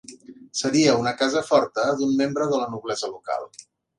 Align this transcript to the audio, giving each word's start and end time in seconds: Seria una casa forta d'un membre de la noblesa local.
Seria 0.61 0.95
una 1.01 1.11
casa 1.19 1.43
forta 1.51 1.85
d'un 2.01 2.17
membre 2.23 2.49
de 2.53 2.63
la 2.65 2.69
noblesa 2.75 3.13
local. 3.15 3.49